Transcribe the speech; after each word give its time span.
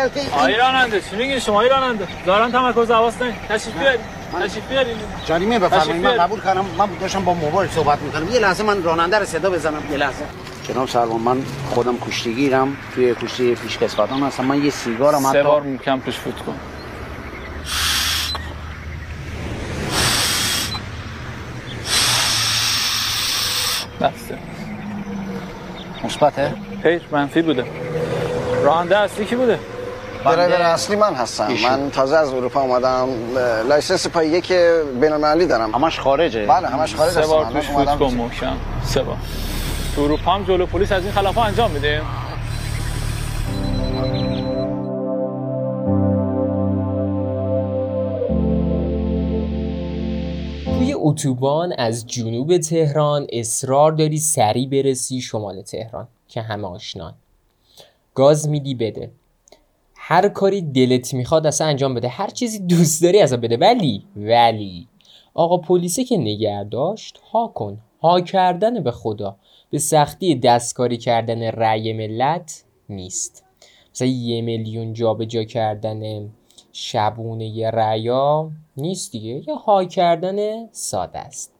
اگر 0.00 0.08
که 0.08 0.34
آقای 0.34 0.56
راننده 0.56 1.00
چی 1.00 1.16
میگین 1.16 1.38
شما 1.38 1.62
راننده 1.62 2.08
دارن 2.26 2.52
تمرکز 2.52 2.90
حواس 2.90 3.22
نه 3.22 3.34
تشریف 3.48 3.78
بیارید 3.78 4.00
تشریف 4.40 4.68
بیارید 4.68 4.96
جریمه 5.26 5.58
بفرمایید 5.58 6.04
من 6.04 6.16
قبول 6.16 6.40
کردم 6.40 6.64
من 6.78 6.88
داشتم 7.00 7.24
با 7.24 7.34
موبایل 7.34 7.70
صحبت 7.70 7.98
می‌کنم 8.02 8.28
یه 8.28 8.38
لحظه 8.38 8.64
من 8.64 8.82
راننده 8.82 9.18
رو 9.18 9.24
صدا 9.24 9.50
بزنم 9.50 9.82
یه 9.90 9.96
لحظه 9.96 10.24
جناب 10.68 10.88
سروان 10.88 11.20
من 11.20 11.42
خودم 11.70 11.98
کشتیگیرم 11.98 12.76
توی 12.94 13.14
کشتی 13.14 13.54
پیش 13.54 13.78
قسمتام 13.78 14.22
هستم 14.22 14.44
من 14.44 14.64
یه 14.64 14.70
سیگارم 14.70 15.22
سه 15.22 15.28
حتی 15.28 15.42
بار 15.42 15.62
کم 15.84 16.00
توش 16.00 16.14
فوت 16.14 16.38
کن 16.38 16.56
بسته 24.00 24.38
مثبته 26.04 26.54
خیر 26.82 27.02
منفی 27.10 27.42
بوده 27.42 27.64
راننده 28.64 28.98
اصلی 28.98 29.24
کی 29.24 29.36
بوده 29.36 29.58
درایور 30.24 30.62
اصلی 30.62 30.96
من 30.96 31.14
هستم. 31.14 31.46
ایشون. 31.46 31.70
من 31.70 31.90
تازه 31.90 32.16
از 32.16 32.32
اروپا 32.32 32.60
اومدم. 32.60 33.08
license 33.68 34.06
پایه 34.06 34.28
یک 34.28 34.52
بین 35.00 35.12
المللی 35.12 35.46
دارم. 35.46 35.74
همش 35.74 36.00
خارجه. 36.00 36.46
بله 36.46 36.68
همش 36.68 36.94
خارج 36.94 37.10
سه 37.10 37.26
بار 37.26 37.46
توش 37.46 37.66
فوت 37.66 37.98
کن 37.98 38.14
محکم. 38.14 38.56
سه 38.84 39.02
بار. 39.02 39.16
تو 39.96 40.02
اروپا 40.02 40.32
هم 40.32 40.44
جلو 40.44 40.66
پلیس 40.66 40.92
از 40.92 41.02
این 41.02 41.12
خلاف 41.12 41.38
انجام 41.38 41.70
میده. 41.70 42.02
توی 50.78 50.94
اتوبان 50.94 51.72
از 51.78 52.06
جنوب 52.06 52.58
تهران 52.58 53.26
اصرار 53.32 53.92
داری 53.92 54.18
سریع 54.18 54.68
برسی 54.68 55.20
شمال 55.20 55.62
تهران 55.62 56.08
که 56.28 56.42
همه 56.42 56.68
آشنان. 56.68 57.14
گاز 58.14 58.48
میدی 58.48 58.74
بده. 58.74 59.10
هر 60.10 60.28
کاری 60.28 60.62
دلت 60.62 61.14
می‌خواد 61.14 61.46
اصلا 61.46 61.66
انجام 61.66 61.94
بده. 61.94 62.08
هر 62.08 62.30
چیزی 62.30 62.58
دوست 62.58 63.02
داری 63.02 63.20
اصلا 63.20 63.38
بده. 63.38 63.56
ولی 63.56 64.04
ولی 64.16 64.88
آقا 65.34 65.56
پلیسه 65.56 66.04
که 66.04 66.16
نگه 66.16 66.64
داشت 66.64 67.18
ها 67.32 67.46
کن. 67.46 67.78
ها 68.02 68.20
کردن 68.20 68.82
به 68.82 68.90
خدا. 68.90 69.36
به 69.70 69.78
سختی 69.78 70.34
دستکاری 70.34 70.96
کردن 70.96 71.42
رأی 71.42 71.92
ملت 71.92 72.64
نیست. 72.88 73.44
مثلا 73.90 74.08
یه 74.08 74.42
میلیون 74.42 74.92
جابجا 74.92 75.44
کردن 75.44 76.30
شبونه 76.72 77.46
یه 77.46 77.70
ریا 77.70 78.50
نیست 78.76 79.12
دیگه. 79.12 79.42
یه 79.48 79.54
های 79.54 79.86
کردن 79.86 80.68
ساده 80.72 81.18
است. 81.18 81.59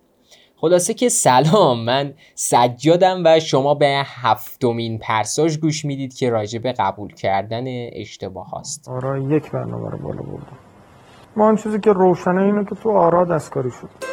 خلاصه 0.61 0.95
که 0.95 1.09
سلام 1.09 1.85
من 1.85 2.15
سجادم 2.35 3.23
و 3.25 3.41
شما 3.41 3.75
به 3.75 4.03
هفتمین 4.07 4.99
پرساژ 4.99 5.59
گوش 5.59 5.85
می‌دید 5.85 6.15
که 6.15 6.31
راجع 6.31 6.59
به 6.59 6.73
قبول 6.73 7.15
کردن 7.15 7.65
اشتباه 7.93 8.47
هاست. 8.51 8.89
آرا 8.89 9.19
یک 9.19 9.51
برنامه 9.51 9.91
رو 9.91 9.99
بالا 9.99 10.23
بردم. 10.23 10.59
ما 11.37 11.47
اون 11.47 11.57
چیزی 11.57 11.81
که 11.81 11.93
روشنه 11.93 12.43
اینه 12.43 12.65
که 12.65 12.75
تو 12.75 12.91
آرا 12.91 13.25
دستکاری 13.25 13.71
شد 13.71 14.10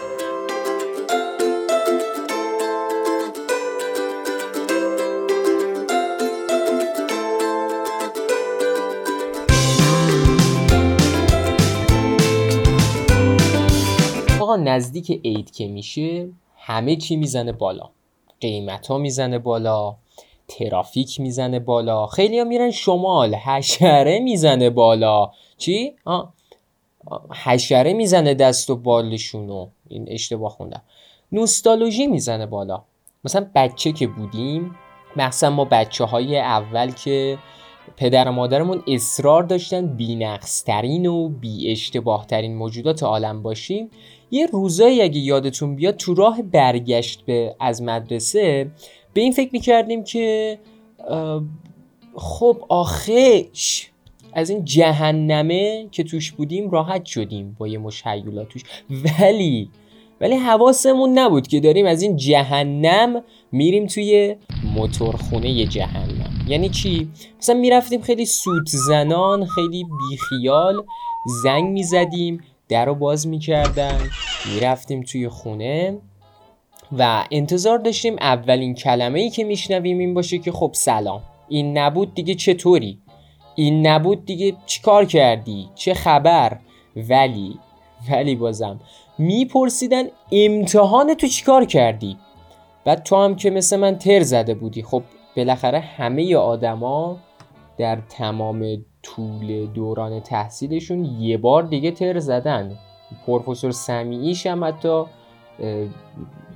آقا 14.48 14.56
نزدیک 14.56 15.12
عید 15.26 15.52
که 15.52 15.68
میشه 15.68 16.30
همه 16.58 16.96
چی 16.96 17.16
می‌زنه 17.16 17.52
بالا 17.52 17.90
قیمت 18.42 18.88
ها 18.88 18.98
می‌زنه 18.98 19.40
بالا 19.40 19.96
ترافیک 20.48 21.20
می‌زنه 21.20 21.60
بالا 21.60 22.08
خیلی 22.08 22.40
ها 22.40 22.46
میرن 22.46 22.72
شمال 22.72 23.36
حشره 23.36 24.20
می‌زنه 24.20 24.70
بالا 24.70 25.32
چی؟ 25.58 25.96
آه. 26.06 26.34
حشره 27.44 27.94
می‌زنه 27.94 28.34
دست 28.34 28.70
و 28.70 28.76
بالشونو 28.76 29.68
این 29.88 30.06
اشتباه 30.10 30.52
خوندم 30.52 30.82
نوستالژی 31.32 32.08
می‌زنه 32.08 32.46
بالا 32.46 32.84
مثلا 33.24 33.50
بچه 33.56 33.92
که 33.92 34.08
بودیم 34.08 34.76
مثلا 35.16 35.50
ما 35.50 35.66
بچه 35.66 36.06
های 36.06 36.40
اول 36.40 36.92
که 36.92 37.38
پدر 37.98 38.28
و 38.28 38.32
مادرمون 38.32 38.84
اصرار 38.88 39.44
داشتن 39.44 39.88
بینقصترین 39.88 41.06
و 41.06 41.30
بی 41.30 41.72
اشتباه 41.72 42.26
ترین 42.26 42.56
موجودات 42.56 43.04
عالم 43.04 43.42
باشیم 43.42 43.90
یه 44.32 44.46
روزایی 44.46 45.02
اگه 45.02 45.20
یادتون 45.20 45.76
بیاد 45.76 45.96
تو 45.96 46.14
راه 46.14 46.42
برگشت 46.42 47.26
به 47.26 47.56
از 47.60 47.82
مدرسه 47.82 48.72
به 49.14 49.22
این 49.22 49.32
فکر 49.32 49.50
می‌کردیم 49.54 50.04
که 50.04 50.60
خب 52.16 52.58
آخش 52.70 53.88
از 54.34 54.50
این 54.50 54.66
جهنمه 54.66 55.88
که 55.92 56.04
توش 56.04 56.32
بودیم 56.32 56.70
راحت 56.70 57.06
شدیم 57.06 57.56
با 57.60 57.68
یه 57.68 57.78
مش 57.78 58.08
هیولا 58.08 58.44
توش 58.44 58.62
ولی 58.90 59.70
ولی 60.22 60.36
حواسمون 60.36 61.20
نبود 61.20 61.48
که 61.48 61.60
داریم 61.60 61.86
از 61.86 62.02
این 62.02 62.16
جهنم 62.16 63.24
میریم 63.52 63.88
توی 63.88 64.36
موتورخونه 64.76 65.66
جهنم 65.66 66.46
یعنی 66.48 66.70
چی؟ 66.70 67.08
مثلا 67.40 67.56
می‌رفتیم 67.56 68.02
خیلی 68.02 68.26
سوت 68.26 68.68
زنان 68.68 69.46
خیلی 69.46 69.86
بیخیال 70.10 70.86
زنگ 71.44 71.64
می‌زدیم 71.70 72.42
در 72.70 72.86
رو 72.86 72.96
باز 72.96 73.28
می‌کردن 73.28 74.10
می‌رفتیم 74.54 75.04
توی 75.04 75.30
خونه 75.30 75.98
و 76.98 77.26
انتظار 77.32 77.78
داشتیم 77.78 78.16
اولین 78.20 78.76
کلمه 78.76 79.20
ای 79.20 79.30
که 79.30 79.44
میشنویم 79.44 79.98
این 79.98 80.14
باشه 80.14 80.38
که 80.38 80.52
خب 80.52 80.72
سلام. 80.74 81.22
این 81.50 81.78
نبود 81.78 82.14
دیگه 82.14 82.36
چطوری 82.36 83.00
این 83.56 83.88
نبود 83.88 84.26
دیگه 84.26 84.56
چیکار 84.66 85.06
کردی؟ 85.06 85.70
چه 85.76 85.94
خبر؟ 85.94 86.58
ولی 86.96 87.60
ولی 88.12 88.36
بازم 88.36 88.80
میپرسیدن 89.18 90.04
امتحان 90.32 91.14
تو 91.14 91.28
چیکار 91.28 91.66
کردی؟ 91.66 92.18
بعد 92.86 93.04
تو 93.04 93.16
هم 93.16 93.36
که 93.36 93.50
مثل 93.50 93.78
من 93.78 93.98
تر 93.98 94.22
زده 94.22 94.54
بودی. 94.54 94.84
خب 94.84 95.04
بالاخره 95.38 95.80
همه 95.80 96.36
آدما 96.36 97.18
در 97.78 97.98
تمام 98.10 98.86
طول 99.04 99.66
دوران 99.66 100.20
تحصیلشون 100.20 101.06
یه 101.06 101.38
بار 101.38 101.64
دیگه 101.64 101.92
تر 101.92 102.20
زدن. 102.20 102.78
پروفسور 103.28 103.72
سمیعیش 103.72 104.48
هم 104.48 104.64
حتی 104.64 105.04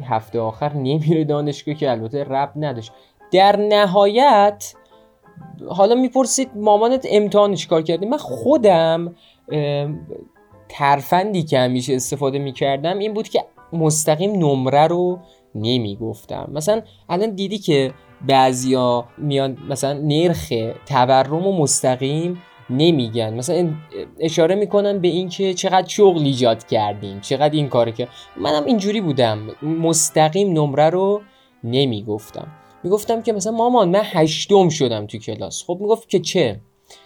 هفته 0.04 0.40
آخر 0.40 0.74
نمیره 0.74 1.24
دانشگاه 1.24 1.76
که 1.76 1.92
البته 1.92 2.24
رب 2.24 2.52
نداشت. 2.56 2.92
در 3.32 3.56
نهایت 3.56 4.74
حالا 5.70 5.96
می‌پرسید 5.96 6.50
مامانت 6.56 7.08
امتحان 7.10 7.56
چیکار 7.56 7.82
کردی 7.82 8.06
من 8.06 8.18
خودم 8.18 9.16
ترفندی 10.70 11.44
که 11.44 11.60
همیشه 11.60 11.96
استفاده 11.96 12.40
می‌کردم 12.40 12.98
این 12.98 13.14
بود 13.14 13.28
که 13.28 13.44
مستقیم 13.74 14.32
نمره 14.32 14.88
رو 14.88 15.20
نمی‌گفتم. 15.56 16.50
مثلا 16.54 16.82
الان 17.10 17.36
دیدی 17.36 17.58
که 17.58 17.94
بعضیا 18.28 19.06
میان 19.18 19.58
مثلا 19.70 19.94
نرخ 19.94 20.54
تورم 20.86 21.48
و 21.48 21.62
مستقیم 21.62 22.42
نمیگن. 22.70 23.34
مثلا 23.34 23.70
اشاره 24.20 24.56
می‌کنن 24.56 25.00
به 25.00 25.08
اینکه 25.08 25.54
چقدر 25.54 25.88
شغل 25.88 26.22
ایجاد 26.22 26.68
کردیم 26.68 27.20
چقدر 27.20 27.54
این 27.54 27.70
کار 27.70 27.92
کرد 27.92 28.10
منم 28.38 28.66
اینجوری 28.66 29.02
بودم. 29.02 29.48
مستقیم 29.62 30.54
نمره 30.54 30.90
رو 30.90 31.22
نمی‌گفتم. 31.64 32.48
می‌گفتم 32.84 33.22
که 33.22 33.34
مثلا 33.34 33.52
مامان 33.52 33.90
من 33.90 34.02
هشتم 34.04 34.70
شدم 34.70 35.08
تو 35.08 35.18
کلاس. 35.18 35.64
خب 35.68 35.78
می‌گفت 35.82 36.10
که 36.10 36.20
چه؟ 36.20 36.60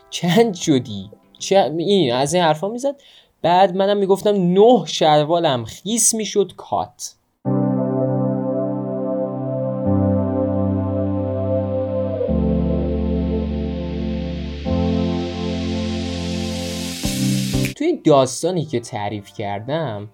چند 0.09 0.53
شدی؟ 0.55 1.09
چه؟ 1.39 1.73
این 1.77 2.13
از 2.13 2.33
این 2.33 2.43
حرفا 2.43 2.69
می‌زد. 2.69 2.95
بعد 3.41 3.75
منم 3.75 3.97
می‌گفتم 3.97 4.53
نه 4.53 4.85
شلوالم 4.85 5.65
خیس 5.65 6.15
می‌شد 6.15 6.51
کات. 6.57 7.15
توی 17.75 17.97
داستانی 18.03 18.65
که 18.65 18.79
تعریف 18.79 19.33
کردم 19.33 20.09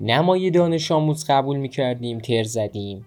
نه 0.00 0.20
ما 0.20 0.36
یه 0.36 0.50
دانش 0.50 0.92
آموز 0.92 1.24
قبول 1.28 1.56
می‌کردیم 1.56 2.18
تر 2.18 2.42
زدیم. 2.42 3.06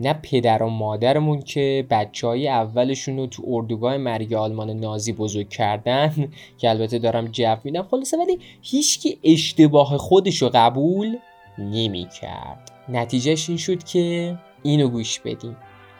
نه 0.00 0.12
پدر 0.12 0.62
و 0.62 0.68
مادرمون 0.68 1.40
که 1.40 1.86
بچه 1.90 2.26
های 2.26 2.48
اولشون 2.48 3.16
رو 3.16 3.26
تو 3.26 3.42
اردوگاه 3.46 3.96
مرگ 3.96 4.34
آلمان 4.34 4.70
نازی 4.70 5.12
بزرگ 5.12 5.48
کردن 5.48 6.28
که 6.58 6.70
البته 6.70 6.98
دارم 6.98 7.26
جو 7.26 7.56
میدم. 7.64 7.82
خلاصه 7.82 8.16
ولی 8.16 8.38
هیچکی 8.62 9.18
اشتباه 9.24 9.96
خودش 9.96 10.42
رو 10.42 10.50
قبول 10.54 11.16
نمی 11.58 12.08
کرد 12.20 12.70
نتیجهش 12.88 13.48
این 13.48 13.58
شد 13.58 13.84
که 13.84 14.36
اینو 14.62 14.88
گوش 14.88 15.20
بدیم. 15.20 15.56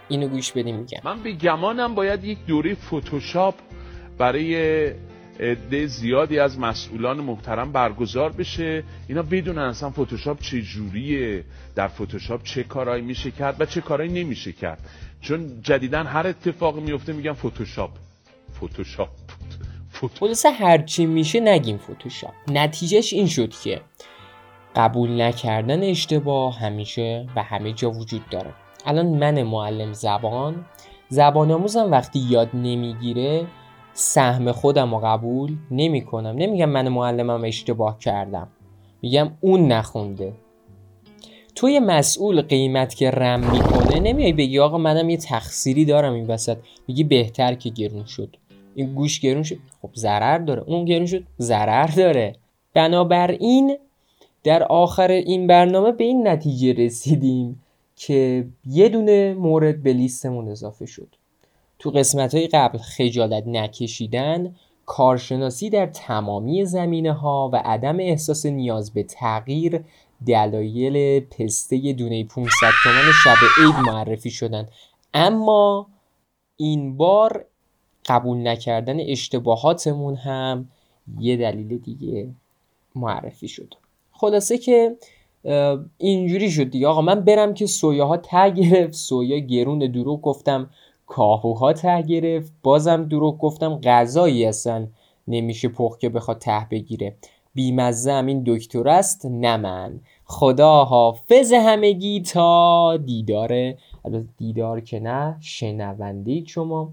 اینو 0.08 0.28
گوش 0.28 0.52
بدیم 0.52 0.76
میگم. 0.76 1.00
من 1.04 1.22
به 1.22 1.32
گمانم 1.32 1.94
باید 1.94 2.24
یک 2.24 2.38
دوره 2.46 2.74
فتوشاپ 2.74 3.54
برای 4.18 4.92
عده 5.40 5.86
زیادی 5.86 6.38
از 6.38 6.58
مسئولان 6.58 7.16
محترم 7.20 7.72
برگزار 7.72 8.32
بشه. 8.32 8.82
اینا 9.08 9.22
بدونن 9.22 9.58
اصلا 9.62 9.90
فتوشاپ 9.90 10.40
چه 10.40 10.62
جوریه 10.62 11.44
در 11.74 11.88
فتوشاپ 11.88 12.42
چه 12.42 12.62
کارهایی 12.62 13.02
میشه 13.02 13.30
کرد 13.30 13.60
و 13.60 13.66
چه 13.66 13.80
کارهایی 13.80 14.12
نمیشه 14.12 14.52
کرد. 14.52 14.78
چون 15.20 15.62
جدیدا 15.62 16.02
هر 16.02 16.26
اتفاقی 16.26 16.80
میفته 16.80 17.12
میگن 17.12 17.32
فتوشاپ 17.32 17.90
فتوشاپ 18.56 19.08
خلاصه 20.20 20.50
هرچی 20.50 21.06
میشه 21.06 21.40
نگیم 21.40 21.78
فتوشاپ 21.78 22.34
نتیجهش 22.48 23.12
این 23.12 23.26
شد 23.26 23.50
که 23.50 23.80
قبول 24.76 25.20
نکردن 25.20 25.82
اشتباه 25.82 26.58
همیشه 26.58 27.26
و 27.36 27.42
همه 27.42 27.72
جا 27.72 27.90
وجود 27.90 28.28
داره. 28.30 28.54
الان 28.86 29.06
من 29.06 29.42
معلم 29.42 29.92
زبان. 29.92 30.64
زبان 31.08 31.50
آموزم 31.50 31.90
وقتی 31.90 32.18
یاد 32.18 32.50
نمی‌گیره 32.54 33.46
سهم 33.98 34.52
خودم 34.52 34.94
رو 34.94 35.00
قبول 35.04 35.56
نمی 35.70 36.02
کنم 36.02 36.34
نمیگم 36.36 36.68
من 36.68 36.88
معلمم 36.88 37.44
اشتباه 37.44 37.98
کردم. 37.98 38.48
میگم 39.02 39.30
اون 39.40 39.72
نخونده. 39.72 40.32
توی 41.54 41.78
مسئول 41.78 42.42
قیمت 42.42 42.94
که 42.94 43.10
رم 43.10 43.40
می‌کنه 43.50 44.00
نمیای 44.00 44.32
بگی 44.32 44.58
آقا 44.58 44.78
منم 44.78 45.10
یه 45.10 45.16
تقصیری 45.16 45.84
دارم 45.84 46.12
این 46.12 46.26
وسط. 46.26 46.56
میگی 46.88 47.04
بهتر 47.04 47.54
که 47.54 47.70
گرون 47.70 48.04
شد. 48.04 48.36
این 48.74 48.94
گوش 48.94 49.20
گرون 49.20 49.42
شد. 49.42 49.58
خب 49.82 49.90
ضرر 49.96 50.38
داره. 50.38 50.62
اون 50.66 50.84
گرون 50.84 51.06
شد. 51.06 51.22
ضرر 51.40 51.86
داره. 51.86 52.36
بنابراین 52.74 53.78
در 54.44 54.62
آخر 54.62 55.10
این 55.10 55.46
برنامه 55.46 55.92
به 55.92 56.04
این 56.04 56.28
نتیجه 56.28 56.72
رسیدیم 56.72 57.62
که 57.96 58.46
یه 58.66 58.88
دونه 58.88 59.34
مورد 59.34 59.82
به 59.82 59.92
لیستمون 59.92 60.48
اضافه 60.48 60.86
شد. 60.86 61.08
تو 61.78 61.90
قسمت 61.90 62.34
های 62.34 62.46
قبل 62.46 62.78
خجالت 62.78 63.46
نکشیدن 63.46 64.54
کارشناسی 64.86 65.70
در 65.70 65.86
تمامی 65.86 66.64
زمینه 66.64 67.12
ها 67.12 67.50
و 67.52 67.62
عدم 67.64 68.00
احساس 68.00 68.46
نیاز 68.46 68.92
به 68.92 69.02
تغییر 69.02 69.84
دلایل 70.26 71.20
پسته 71.20 71.92
دونه 71.92 72.24
500 72.24 72.50
تومن 72.82 73.12
شب 73.24 73.36
عید 73.58 73.74
معرفی 73.74 74.30
شدن 74.30 74.68
اما 75.14 75.86
این 76.56 76.96
بار 76.96 77.44
قبول 78.06 78.46
نکردن 78.46 79.00
اشتباهاتمون 79.00 80.14
هم 80.14 80.68
یه 81.18 81.36
دلیل 81.36 81.78
دیگه 81.78 82.28
معرفی 82.94 83.48
شد. 83.48 83.74
خلاصه 84.12 84.58
که 84.58 84.96
اینجوری 85.98 86.50
شد 86.50 86.70
دیگه. 86.70 86.88
آقا 86.88 87.02
من 87.02 87.20
برم 87.20 87.54
که 87.54 87.66
سویاها 87.66 88.16
ته 88.16 88.50
گرفت 88.50 88.92
سویا 88.92 89.38
گرون 89.38 89.78
دروغ 89.78 90.20
گفتم. 90.20 90.70
کاهوها 91.06 91.72
ته 91.72 92.02
گرفت. 92.02 92.52
بازم 92.62 93.04
دروغ 93.04 93.38
گفتم 93.38 93.80
غذایی 93.84 94.44
اصلا 94.44 94.86
نمیشه 95.28 95.68
پخ 95.68 95.98
که 95.98 96.08
بخواد 96.08 96.38
ته 96.38 96.66
بگیره. 96.70 97.14
بیمزه 97.54 98.14
این 98.14 98.42
دکتر 98.46 98.88
است 98.88 99.26
نه 99.26 99.56
من. 99.56 100.00
خدا 100.24 100.84
حافظ 100.84 101.52
همگی 101.52 102.20
تا 102.20 102.96
دیداره 102.96 103.78
دیدار 104.38 104.80
که 104.80 105.00
نه 105.00 105.36
شنونده 105.40 106.44
شما. 106.44 106.88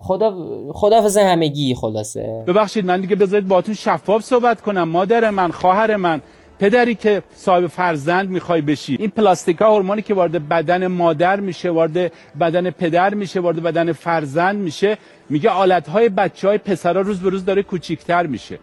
خدا 0.00 0.34
خدافظ 0.72 1.18
همگی 1.18 1.74
خلاصه. 1.74 2.44
ببخشید 2.46 2.86
من 2.86 3.00
دیگه 3.00 3.16
بذارید 3.16 3.48
باتون 3.48 3.74
شفاف 3.74 4.22
صحبت 4.22 4.60
کنم. 4.60 4.88
مادر 4.88 5.30
من 5.30 5.50
خواهر 5.50 5.96
من. 5.96 6.22
پدری 6.58 6.94
که 6.94 7.22
صاحب 7.36 7.66
فرزند 7.66 8.28
می‌خوای 8.30 8.60
بشی. 8.60 8.96
این 9.00 9.10
پلاستیکا 9.10 9.66
هورمونی 9.70 10.02
که 10.02 10.14
وارد 10.14 10.48
بدن 10.48 10.86
مادر 10.86 11.40
میشه 11.40 11.70
وارد 11.70 12.12
بدن 12.40 12.70
پدر 12.70 13.14
میشه 13.14 13.40
وارد 13.40 13.62
بدن 13.62 13.92
فرزند 13.92 14.56
میشه 14.56 14.98
میگه 15.30 15.50
آلت 15.50 15.88
های 15.88 16.08
بچه 16.08 16.48
های 16.48 16.58
پسرا 16.58 17.00
روز 17.00 17.20
به 17.20 17.30
روز 17.30 17.44
داره 17.44 17.62
کوچیکتر 17.62 18.26
میشه. 18.26 18.58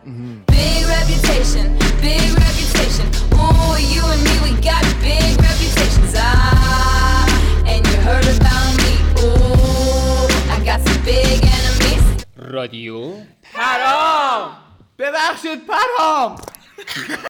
رادیو. 12.38 13.12
پرام 13.54 14.52
ببخشید 15.00 15.60
پرام 15.68 16.36